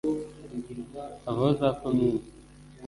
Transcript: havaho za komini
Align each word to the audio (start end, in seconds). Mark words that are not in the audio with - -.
havaho 1.23 1.49
za 1.59 1.69
komini 1.79 2.21